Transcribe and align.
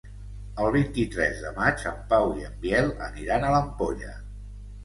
El 0.63 0.69
vint-i-tres 0.75 1.43
de 1.43 1.51
maig 1.59 1.85
en 1.91 1.99
Pau 2.13 2.33
i 2.39 2.47
en 2.49 2.57
Biel 2.65 2.91
aniran 3.11 3.47
a 3.47 3.53
l'Ampolla. 3.59 4.19